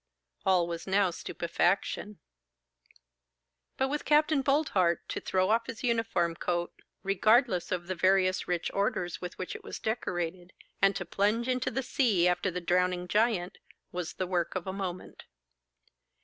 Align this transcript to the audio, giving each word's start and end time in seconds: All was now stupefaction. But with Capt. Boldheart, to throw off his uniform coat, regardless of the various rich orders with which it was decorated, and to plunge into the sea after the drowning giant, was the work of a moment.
All 0.47 0.65
was 0.65 0.87
now 0.87 1.11
stupefaction. 1.11 2.17
But 3.77 3.87
with 3.89 4.03
Capt. 4.03 4.31
Boldheart, 4.43 5.07
to 5.09 5.19
throw 5.21 5.51
off 5.51 5.67
his 5.67 5.83
uniform 5.83 6.35
coat, 6.37 6.73
regardless 7.03 7.71
of 7.71 7.85
the 7.85 7.93
various 7.93 8.47
rich 8.47 8.71
orders 8.73 9.21
with 9.21 9.37
which 9.37 9.53
it 9.55 9.63
was 9.63 9.77
decorated, 9.77 10.53
and 10.81 10.95
to 10.95 11.05
plunge 11.05 11.47
into 11.47 11.69
the 11.69 11.83
sea 11.83 12.27
after 12.27 12.49
the 12.49 12.59
drowning 12.61 13.07
giant, 13.07 13.59
was 13.91 14.13
the 14.13 14.25
work 14.25 14.55
of 14.55 14.65
a 14.65 14.73
moment. 14.73 15.25